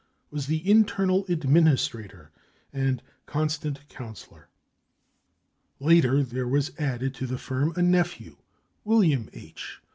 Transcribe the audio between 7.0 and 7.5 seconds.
to the